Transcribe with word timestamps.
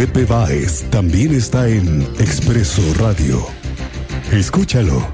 Pepe 0.00 0.24
Báez 0.24 0.84
también 0.88 1.34
está 1.34 1.68
en 1.68 2.00
Expreso 2.18 2.80
Radio. 2.94 3.46
Escúchalo. 4.32 5.06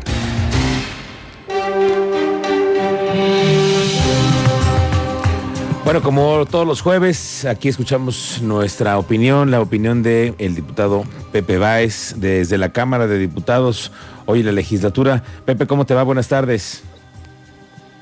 Bueno, 5.85 6.01
como 6.03 6.47
todos 6.47 6.65
los 6.65 6.83
jueves, 6.83 7.45
aquí 7.47 7.69
escuchamos 7.69 8.41
nuestra 8.43 8.97
opinión, 8.97 9.51
la 9.51 9.61
opinión 9.61 10.05
del 10.05 10.37
el 10.39 10.55
diputado 10.55 11.03
Pepe 11.33 11.59
Báez 11.59 12.15
desde 12.19 12.57
la 12.57 12.69
Cámara 12.69 13.09
de 13.09 13.19
Diputados, 13.19 13.91
hoy 14.27 14.45
la 14.45 14.53
legislatura. 14.53 15.25
Pepe, 15.45 15.67
¿cómo 15.67 15.85
te 15.85 15.95
va? 15.95 16.05
Buenas 16.05 16.29
tardes. 16.29 16.85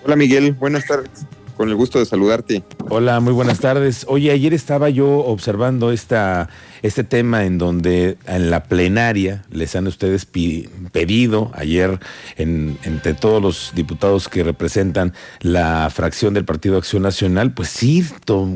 Hola 0.04 0.16
Miguel, 0.16 0.52
buenas 0.52 0.84
tardes. 0.84 1.24
Con 1.56 1.68
el 1.68 1.76
gusto 1.76 2.00
de 2.00 2.04
saludarte. 2.06 2.64
Hola, 2.88 3.20
muy 3.20 3.32
buenas 3.32 3.60
tardes. 3.60 4.04
Oye, 4.08 4.32
ayer 4.32 4.52
estaba 4.52 4.90
yo 4.90 5.08
observando 5.08 5.92
esta, 5.92 6.48
este 6.82 7.04
tema 7.04 7.44
en 7.44 7.58
donde 7.58 8.18
en 8.26 8.50
la 8.50 8.64
plenaria 8.64 9.44
les 9.52 9.76
han 9.76 9.86
ustedes 9.86 10.26
pedido 10.26 11.52
ayer 11.54 12.00
entre 12.36 13.14
todos 13.14 13.40
los 13.40 13.72
diputados 13.74 14.28
que 14.28 14.42
representan 14.42 15.12
la 15.40 15.88
fracción 15.90 16.34
del 16.34 16.44
Partido 16.44 16.76
Acción 16.76 17.02
Nacional, 17.02 17.54
pues 17.54 17.68
sí, 17.68 18.04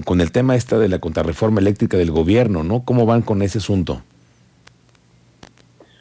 con 0.05 0.21
el 0.21 0.33
tema 0.33 0.57
esta 0.57 0.79
de 0.79 0.89
la 0.89 0.99
contrarreforma 0.99 1.61
eléctrica 1.61 1.97
del 1.97 2.11
gobierno, 2.11 2.65
¿no? 2.65 2.85
¿Cómo 2.85 3.07
van 3.07 3.23
con 3.23 3.43
ese 3.43 3.59
asunto? 3.59 4.03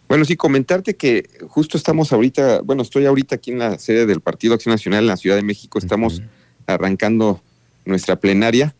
Bueno, 0.08 0.26
sí, 0.26 0.36
comentarte 0.36 0.96
que 0.96 1.30
justo 1.50 1.78
estamos 1.78 2.14
ahorita, 2.14 2.62
bueno, 2.62 2.82
estoy 2.82 3.06
ahorita 3.06 3.36
aquí 3.36 3.52
en 3.52 3.60
la 3.60 3.78
sede 3.78 4.06
del 4.06 4.22
Partido 4.22 4.54
Acción 4.54 4.74
Nacional 4.74 5.02
en 5.02 5.08
la 5.08 5.18
Ciudad 5.18 5.36
de 5.36 5.44
México, 5.44 5.80
estamos 5.80 6.22
arrancando 6.68 7.42
nuestra 7.86 8.18
plenaria. 8.18 8.76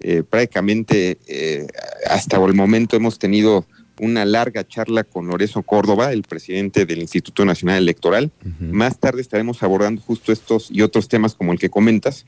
Eh, 0.00 0.22
prácticamente 0.22 1.18
eh, 1.26 1.66
hasta 2.08 2.42
el 2.42 2.54
momento 2.54 2.96
hemos 2.96 3.18
tenido 3.18 3.66
una 3.98 4.24
larga 4.24 4.66
charla 4.66 5.04
con 5.04 5.26
Lorenzo 5.26 5.62
Córdoba, 5.62 6.12
el 6.12 6.22
presidente 6.22 6.86
del 6.86 7.00
Instituto 7.00 7.44
Nacional 7.44 7.78
Electoral. 7.78 8.30
Más 8.58 8.98
tarde 8.98 9.20
estaremos 9.20 9.62
abordando 9.62 10.00
justo 10.00 10.32
estos 10.32 10.70
y 10.70 10.80
otros 10.80 11.08
temas 11.08 11.34
como 11.34 11.52
el 11.52 11.58
que 11.58 11.68
comentas. 11.68 12.24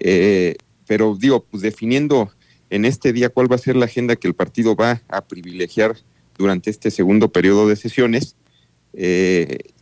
Eh, 0.00 0.56
pero 0.86 1.16
digo, 1.18 1.44
pues 1.50 1.62
definiendo 1.62 2.30
en 2.68 2.84
este 2.84 3.14
día 3.14 3.30
cuál 3.30 3.50
va 3.50 3.56
a 3.56 3.58
ser 3.58 3.74
la 3.76 3.86
agenda 3.86 4.16
que 4.16 4.28
el 4.28 4.34
partido 4.34 4.76
va 4.76 5.00
a 5.08 5.22
privilegiar 5.22 5.96
durante 6.36 6.68
este 6.68 6.90
segundo 6.90 7.32
periodo 7.32 7.68
de 7.68 7.76
sesiones 7.76 8.36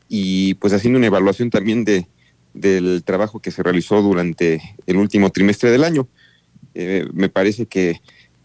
y 0.08 0.54
pues 0.54 0.72
haciendo 0.72 0.98
una 0.98 1.08
evaluación 1.08 1.50
también 1.50 1.84
de 1.84 2.06
del 2.56 3.02
trabajo 3.04 3.40
que 3.40 3.50
se 3.50 3.62
realizó 3.62 4.02
durante 4.02 4.76
el 4.86 4.96
último 4.96 5.30
trimestre 5.30 5.70
del 5.70 5.84
año. 5.84 6.08
Eh, 6.74 7.06
me 7.12 7.28
parece 7.28 7.66
que 7.66 8.00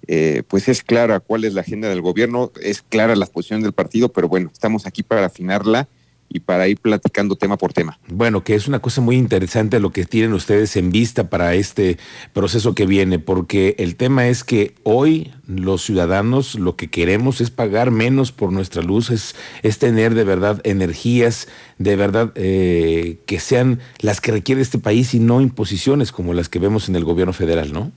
eh, 0.07 0.43
pues 0.47 0.67
es 0.67 0.83
clara 0.83 1.19
cuál 1.19 1.45
es 1.45 1.53
la 1.53 1.61
agenda 1.61 1.89
del 1.89 2.01
gobierno, 2.01 2.51
es 2.61 2.81
clara 2.81 3.15
la 3.15 3.25
posición 3.25 3.61
del 3.61 3.73
partido, 3.73 4.11
pero 4.11 4.27
bueno, 4.27 4.49
estamos 4.51 4.85
aquí 4.85 5.03
para 5.03 5.25
afinarla 5.25 5.87
y 6.33 6.39
para 6.39 6.67
ir 6.67 6.77
platicando 6.77 7.35
tema 7.35 7.57
por 7.57 7.73
tema. 7.73 7.99
Bueno, 8.07 8.43
que 8.43 8.55
es 8.55 8.67
una 8.67 8.79
cosa 8.79 9.01
muy 9.01 9.17
interesante 9.17 9.79
lo 9.79 9.91
que 9.91 10.05
tienen 10.05 10.33
ustedes 10.33 10.75
en 10.77 10.91
vista 10.91 11.29
para 11.29 11.55
este 11.55 11.97
proceso 12.33 12.73
que 12.73 12.85
viene, 12.85 13.19
porque 13.19 13.75
el 13.79 13.95
tema 13.95 14.27
es 14.27 14.43
que 14.43 14.75
hoy 14.83 15.31
los 15.47 15.83
ciudadanos 15.83 16.55
lo 16.55 16.75
que 16.77 16.89
queremos 16.89 17.41
es 17.41 17.51
pagar 17.51 17.91
menos 17.91 18.31
por 18.31 18.53
nuestra 18.53 18.81
luz, 18.81 19.09
es, 19.09 19.35
es 19.61 19.77
tener 19.77 20.15
de 20.15 20.23
verdad 20.23 20.61
energías, 20.63 21.47
de 21.77 21.95
verdad 21.97 22.31
eh, 22.35 23.19
que 23.25 23.39
sean 23.39 23.79
las 23.99 24.21
que 24.21 24.31
requiere 24.31 24.61
este 24.61 24.79
país 24.79 25.13
y 25.13 25.19
no 25.19 25.41
imposiciones 25.41 26.11
como 26.11 26.33
las 26.33 26.47
que 26.47 26.59
vemos 26.59 26.87
en 26.87 26.95
el 26.95 27.03
gobierno 27.03 27.33
federal, 27.33 27.73
¿no? 27.73 27.91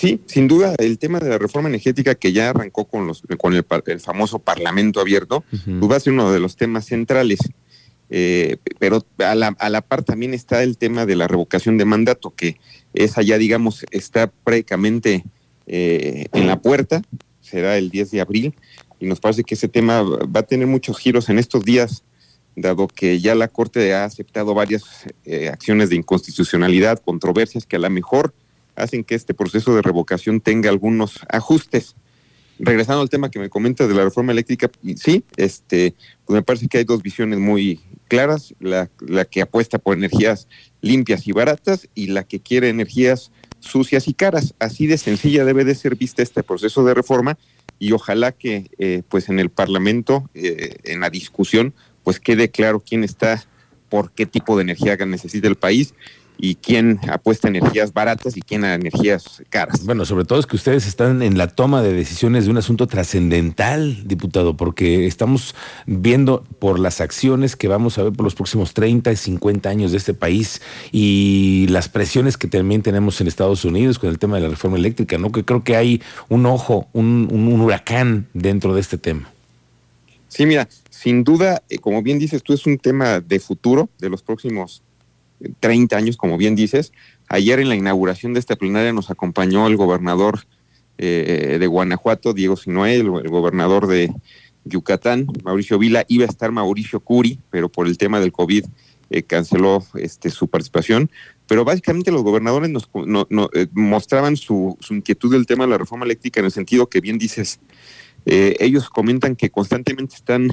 Sí, 0.00 0.18
sin 0.24 0.48
duda, 0.48 0.74
el 0.78 0.98
tema 0.98 1.18
de 1.18 1.28
la 1.28 1.36
reforma 1.36 1.68
energética 1.68 2.14
que 2.14 2.32
ya 2.32 2.48
arrancó 2.48 2.86
con, 2.86 3.06
los, 3.06 3.22
con 3.36 3.52
el, 3.54 4.00
famoso 4.00 4.38
Parlamento 4.38 4.98
abierto, 4.98 5.44
pues 5.50 5.90
va 5.90 5.96
a 5.96 6.00
ser 6.00 6.14
uno 6.14 6.32
de 6.32 6.40
los 6.40 6.56
temas 6.56 6.86
centrales. 6.86 7.38
Eh, 8.08 8.56
pero 8.78 9.04
a 9.18 9.34
la, 9.34 9.48
a 9.58 9.68
la 9.68 9.82
par 9.82 10.02
también 10.02 10.32
está 10.32 10.62
el 10.62 10.78
tema 10.78 11.04
de 11.04 11.16
la 11.16 11.28
revocación 11.28 11.76
de 11.76 11.84
mandato, 11.84 12.32
que 12.34 12.56
esa 12.94 13.20
ya, 13.20 13.36
digamos, 13.36 13.84
está 13.90 14.28
prácticamente 14.28 15.26
eh, 15.66 16.28
en 16.32 16.46
la 16.46 16.62
puerta, 16.62 17.02
será 17.42 17.76
el 17.76 17.90
10 17.90 18.10
de 18.12 18.22
abril, 18.22 18.54
y 19.00 19.06
nos 19.06 19.20
parece 19.20 19.44
que 19.44 19.54
ese 19.54 19.68
tema 19.68 20.00
va 20.00 20.40
a 20.40 20.44
tener 20.44 20.66
muchos 20.66 20.96
giros 20.98 21.28
en 21.28 21.38
estos 21.38 21.62
días, 21.62 22.04
dado 22.56 22.88
que 22.88 23.20
ya 23.20 23.34
la 23.34 23.48
Corte 23.48 23.92
ha 23.92 24.06
aceptado 24.06 24.54
varias 24.54 24.82
eh, 25.26 25.50
acciones 25.50 25.90
de 25.90 25.96
inconstitucionalidad, 25.96 27.00
controversias 27.00 27.66
que 27.66 27.76
a 27.76 27.80
lo 27.80 27.90
mejor 27.90 28.32
hacen 28.82 29.04
que 29.04 29.14
este 29.14 29.34
proceso 29.34 29.74
de 29.74 29.82
revocación 29.82 30.40
tenga 30.40 30.70
algunos 30.70 31.20
ajustes. 31.28 31.94
Regresando 32.58 33.00
al 33.00 33.08
tema 33.08 33.30
que 33.30 33.38
me 33.38 33.48
comenta 33.48 33.86
de 33.86 33.94
la 33.94 34.04
reforma 34.04 34.32
eléctrica, 34.32 34.70
sí, 34.96 35.24
este, 35.36 35.94
pues 36.26 36.34
me 36.34 36.42
parece 36.42 36.68
que 36.68 36.78
hay 36.78 36.84
dos 36.84 37.02
visiones 37.02 37.38
muy 37.38 37.80
claras, 38.08 38.54
la, 38.60 38.90
la 39.00 39.24
que 39.24 39.40
apuesta 39.40 39.78
por 39.78 39.96
energías 39.96 40.46
limpias 40.82 41.26
y 41.26 41.32
baratas 41.32 41.88
y 41.94 42.08
la 42.08 42.24
que 42.24 42.40
quiere 42.40 42.68
energías 42.68 43.32
sucias 43.60 44.08
y 44.08 44.14
caras. 44.14 44.54
Así 44.58 44.86
de 44.86 44.98
sencilla 44.98 45.44
debe 45.44 45.64
de 45.64 45.74
ser 45.74 45.96
vista 45.96 46.22
este 46.22 46.42
proceso 46.42 46.84
de 46.84 46.92
reforma 46.92 47.38
y 47.78 47.92
ojalá 47.92 48.32
que 48.32 48.70
eh, 48.78 49.02
pues 49.08 49.28
en 49.28 49.38
el 49.38 49.48
Parlamento, 49.48 50.28
eh, 50.34 50.76
en 50.84 51.00
la 51.00 51.08
discusión, 51.08 51.74
pues 52.04 52.20
quede 52.20 52.50
claro 52.50 52.80
quién 52.80 53.04
está 53.04 53.44
por 53.88 54.12
qué 54.12 54.26
tipo 54.26 54.56
de 54.56 54.62
energía 54.62 54.96
necesita 54.96 55.48
el 55.48 55.56
país 55.56 55.94
y 56.40 56.54
quién 56.54 56.98
apuesta 57.08 57.48
a 57.48 57.50
energías 57.50 57.92
baratas 57.92 58.36
y 58.36 58.42
quién 58.42 58.64
a 58.64 58.74
energías 58.74 59.42
caras. 59.50 59.84
Bueno, 59.84 60.04
sobre 60.04 60.24
todo 60.24 60.40
es 60.40 60.46
que 60.46 60.56
ustedes 60.56 60.86
están 60.86 61.22
en 61.22 61.36
la 61.36 61.48
toma 61.48 61.82
de 61.82 61.92
decisiones 61.92 62.46
de 62.46 62.50
un 62.50 62.58
asunto 62.58 62.86
trascendental, 62.86 64.08
diputado, 64.08 64.56
porque 64.56 65.06
estamos 65.06 65.54
viendo 65.86 66.44
por 66.58 66.78
las 66.78 67.00
acciones 67.00 67.56
que 67.56 67.68
vamos 67.68 67.98
a 67.98 68.04
ver 68.04 68.12
por 68.12 68.24
los 68.24 68.34
próximos 68.34 68.72
30 68.72 69.12
y 69.12 69.16
50 69.16 69.68
años 69.68 69.92
de 69.92 69.98
este 69.98 70.14
país 70.14 70.62
y 70.92 71.66
las 71.68 71.88
presiones 71.88 72.38
que 72.38 72.48
también 72.48 72.82
tenemos 72.82 73.20
en 73.20 73.26
Estados 73.26 73.64
Unidos 73.64 73.98
con 73.98 74.08
el 74.08 74.18
tema 74.18 74.36
de 74.36 74.42
la 74.42 74.48
reforma 74.48 74.78
eléctrica, 74.78 75.18
¿no? 75.18 75.32
Que 75.32 75.44
creo 75.44 75.62
que 75.62 75.76
hay 75.76 76.02
un 76.28 76.46
ojo, 76.46 76.88
un, 76.92 77.28
huracán 77.60 78.28
dentro 78.32 78.74
de 78.74 78.80
este 78.80 78.96
tema. 78.96 79.30
Sí, 80.28 80.46
mira, 80.46 80.68
sin 80.90 81.24
duda, 81.24 81.62
eh, 81.68 81.78
como 81.78 82.02
bien 82.02 82.18
dices 82.18 82.42
tú, 82.42 82.52
es 82.52 82.64
un 82.64 82.78
tema 82.78 83.20
de 83.20 83.40
futuro 83.40 83.88
de 83.98 84.08
los 84.08 84.22
próximos 84.22 84.82
30 85.60 85.96
años, 85.96 86.16
como 86.16 86.36
bien 86.36 86.56
dices. 86.56 86.92
Ayer 87.28 87.60
en 87.60 87.68
la 87.68 87.76
inauguración 87.76 88.34
de 88.34 88.40
esta 88.40 88.56
plenaria 88.56 88.92
nos 88.92 89.10
acompañó 89.10 89.66
el 89.66 89.76
gobernador 89.76 90.40
eh, 90.98 91.56
de 91.58 91.66
Guanajuato, 91.66 92.34
Diego 92.34 92.56
Sinoé, 92.56 92.96
el, 92.96 93.08
gobernador 93.08 93.86
de 93.86 94.12
Yucatán, 94.64 95.26
Mauricio 95.44 95.78
Vila. 95.78 96.04
Iba 96.08 96.26
a 96.26 96.28
estar 96.28 96.52
Mauricio 96.52 97.00
Curi, 97.00 97.40
pero 97.50 97.70
por 97.70 97.86
el 97.86 97.96
tema 97.96 98.20
del 98.20 98.32
COVID 98.32 98.66
eh, 99.10 99.22
canceló 99.22 99.84
este, 99.94 100.30
su 100.30 100.48
participación. 100.48 101.10
Pero 101.46 101.64
básicamente 101.64 102.12
los 102.12 102.22
gobernadores 102.22 102.70
nos 102.70 102.90
eh, 103.54 103.66
mostraban 103.72 104.36
su, 104.36 104.76
su, 104.80 104.94
inquietud 104.94 105.32
del 105.32 105.46
tema 105.46 105.64
de 105.64 105.70
la 105.70 105.78
reforma 105.78 106.04
eléctrica 106.04 106.40
en 106.40 106.46
el 106.46 106.52
sentido 106.52 106.88
que 106.88 107.00
bien 107.00 107.18
dices, 107.18 107.60
ellos 108.26 108.90
comentan 108.90 109.34
que 109.34 109.48
constantemente 109.48 110.14
están 110.14 110.50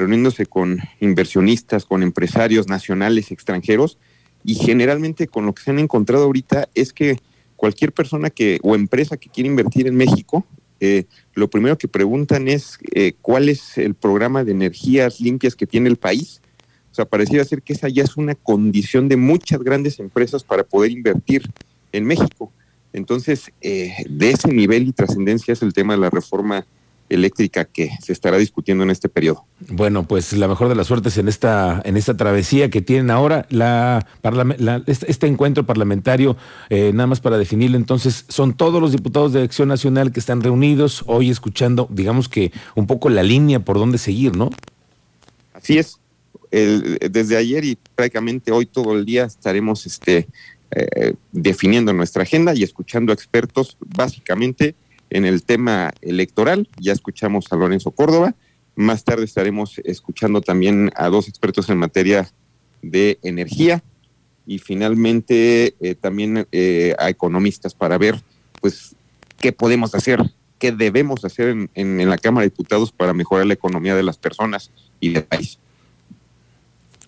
reuniéndose 0.00 0.46
con 0.46 0.80
inversionistas, 1.00 1.84
con 1.84 2.02
empresarios 2.02 2.66
nacionales 2.68 3.30
extranjeros, 3.30 3.98
y 4.44 4.54
generalmente 4.54 5.26
con 5.26 5.46
lo 5.46 5.54
que 5.54 5.62
se 5.62 5.70
han 5.70 5.78
encontrado 5.78 6.24
ahorita 6.24 6.68
es 6.74 6.92
que 6.92 7.18
cualquier 7.56 7.92
persona 7.92 8.30
que 8.30 8.58
o 8.62 8.74
empresa 8.74 9.16
que 9.16 9.28
quiere 9.28 9.48
invertir 9.48 9.86
en 9.86 9.96
México, 9.96 10.46
eh, 10.80 11.04
lo 11.34 11.48
primero 11.50 11.76
que 11.76 11.88
preguntan 11.88 12.48
es 12.48 12.78
eh, 12.94 13.12
cuál 13.20 13.48
es 13.48 13.76
el 13.76 13.94
programa 13.94 14.44
de 14.44 14.52
energías 14.52 15.20
limpias 15.20 15.54
que 15.54 15.66
tiene 15.66 15.90
el 15.90 15.96
país. 15.96 16.40
O 16.90 16.94
sea, 16.94 17.04
pareciera 17.04 17.44
ser 17.44 17.62
que 17.62 17.74
esa 17.74 17.88
ya 17.88 18.02
es 18.02 18.16
una 18.16 18.34
condición 18.34 19.08
de 19.08 19.16
muchas 19.16 19.60
grandes 19.60 20.00
empresas 20.00 20.42
para 20.42 20.64
poder 20.64 20.90
invertir 20.90 21.42
en 21.92 22.04
México. 22.04 22.50
Entonces, 22.92 23.52
eh, 23.60 23.92
de 24.08 24.30
ese 24.30 24.48
nivel 24.48 24.88
y 24.88 24.92
trascendencia 24.92 25.52
es 25.52 25.62
el 25.62 25.72
tema 25.72 25.94
de 25.94 26.00
la 26.00 26.10
reforma 26.10 26.66
eléctrica 27.10 27.64
que 27.64 27.90
se 28.02 28.12
estará 28.12 28.38
discutiendo 28.38 28.84
en 28.84 28.90
este 28.90 29.08
periodo. 29.08 29.44
Bueno, 29.68 30.06
pues 30.06 30.32
la 30.32 30.48
mejor 30.48 30.68
de 30.68 30.74
las 30.74 30.86
suertes 30.86 31.18
en 31.18 31.28
esta 31.28 31.82
en 31.84 31.96
esta 31.96 32.16
travesía 32.16 32.70
que 32.70 32.80
tienen 32.80 33.10
ahora 33.10 33.46
la, 33.50 34.06
este, 34.86 35.10
este, 35.10 35.26
encuentro 35.26 35.66
parlamentario 35.66 36.36
eh, 36.70 36.92
nada 36.94 37.08
más 37.08 37.20
para 37.20 37.36
definirlo 37.36 37.76
entonces 37.76 38.24
son 38.28 38.54
todos 38.54 38.80
los 38.80 38.92
diputados 38.92 39.32
de 39.32 39.42
Acción 39.42 39.68
Nacional 39.68 40.12
que 40.12 40.20
están 40.20 40.40
reunidos 40.40 41.04
hoy 41.06 41.30
escuchando 41.30 41.88
digamos 41.90 42.28
que 42.28 42.52
un 42.74 42.86
poco 42.86 43.10
la 43.10 43.22
línea 43.22 43.60
por 43.60 43.78
dónde 43.78 43.98
seguir, 43.98 44.36
¿no? 44.36 44.50
Así 45.52 45.78
es. 45.78 45.98
desde 46.50 47.36
ayer 47.36 47.64
y 47.64 47.78
prácticamente 47.94 48.50
hoy 48.50 48.66
todo 48.66 48.96
el 48.96 49.04
día 49.04 49.24
estaremos 49.24 49.84
este 49.86 50.26
eh, 50.72 51.14
definiendo 51.32 51.92
nuestra 51.92 52.22
agenda 52.22 52.54
y 52.54 52.62
escuchando 52.62 53.12
expertos 53.12 53.76
básicamente 53.80 54.76
en 55.10 55.24
el 55.24 55.42
tema 55.42 55.92
electoral. 56.00 56.68
Ya 56.78 56.92
escuchamos 56.92 57.46
a 57.50 57.56
Lorenzo 57.56 57.90
Córdoba. 57.90 58.34
Más 58.76 59.04
tarde 59.04 59.24
estaremos 59.24 59.78
escuchando 59.84 60.40
también 60.40 60.90
a 60.96 61.08
dos 61.08 61.28
expertos 61.28 61.68
en 61.68 61.78
materia 61.78 62.30
de 62.82 63.18
energía 63.22 63.82
y 64.46 64.58
finalmente 64.58 65.74
eh, 65.80 65.94
también 65.94 66.46
eh, 66.50 66.94
a 66.98 67.10
economistas 67.10 67.74
para 67.74 67.98
ver 67.98 68.20
pues 68.60 68.96
qué 69.38 69.52
podemos 69.52 69.94
hacer 69.94 70.22
qué 70.60 70.72
debemos 70.72 71.24
hacer 71.24 71.48
en, 71.48 71.70
en, 71.74 72.08
la 72.08 72.18
Cámara 72.18 72.42
de 72.42 72.50
Diputados 72.50 72.92
para 72.92 73.14
mejorar 73.14 73.46
la 73.46 73.54
economía 73.54 73.96
de 73.96 74.02
las 74.02 74.18
personas 74.18 74.70
y 75.00 75.08
del 75.08 75.24
país. 75.24 75.58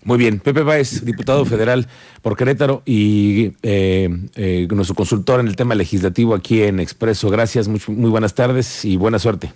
Muy 0.04 0.18
bien, 0.18 0.40
Pepe 0.40 0.62
Báez, 0.62 1.04
diputado 1.04 1.44
federal 1.44 1.86
por 2.22 2.36
Querétaro 2.36 2.82
y 2.84 3.52
eh, 3.62 4.08
eh, 4.34 4.66
nuestro 4.70 4.96
consultor 4.96 5.38
en 5.38 5.46
el 5.46 5.54
tema 5.54 5.76
legislativo 5.76 6.34
aquí 6.34 6.62
en 6.62 6.80
Expreso. 6.80 7.30
Gracias, 7.30 7.68
muy, 7.68 7.80
muy 7.86 8.10
buenas 8.10 8.34
tardes 8.34 8.84
y 8.84 8.96
buena 8.96 9.20
suerte. 9.20 9.52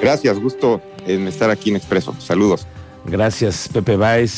Gracias, 0.00 0.40
gusto 0.40 0.82
en 1.06 1.28
estar 1.28 1.50
aquí 1.50 1.70
en 1.70 1.76
Expreso. 1.76 2.16
Saludos. 2.18 2.66
Gracias, 3.04 3.68
Pepe 3.72 3.96
Báez. 3.96 4.32